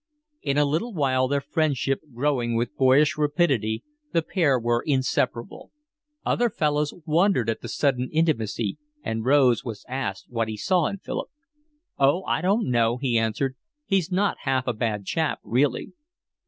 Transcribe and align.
In 0.41 0.57
a 0.57 0.65
little 0.65 0.95
while, 0.95 1.27
their 1.27 1.39
friendship 1.41 2.01
growing 2.11 2.55
with 2.55 2.75
boyish 2.75 3.19
rapidity, 3.19 3.83
the 4.13 4.23
pair 4.23 4.59
were 4.59 4.81
inseparable. 4.83 5.69
Other 6.25 6.49
fellows 6.49 6.91
wondered 7.05 7.51
at 7.51 7.61
the 7.61 7.67
sudden 7.67 8.09
intimacy, 8.11 8.79
and 9.03 9.23
Rose 9.23 9.63
was 9.63 9.85
asked 9.87 10.25
what 10.27 10.47
he 10.47 10.57
saw 10.57 10.87
in 10.87 10.97
Philip. 10.97 11.29
"Oh, 11.99 12.23
I 12.23 12.41
don't 12.41 12.67
know," 12.67 12.97
he 12.97 13.15
answered. 13.19 13.55
"He's 13.85 14.11
not 14.11 14.37
half 14.39 14.65
a 14.65 14.73
bad 14.73 15.05
chap 15.05 15.37
really." 15.43 15.93